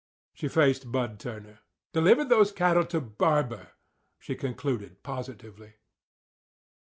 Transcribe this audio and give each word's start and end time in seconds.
She 0.33 0.47
faced 0.47 0.91
Bud 0.91 1.19
Turner. 1.19 1.59
"Deliver 1.93 2.25
those 2.25 2.51
cattle 2.51 2.85
to 2.87 2.99
Barber," 2.99 3.73
she 4.17 4.33
concluded 4.33 5.03
positively. 5.03 5.75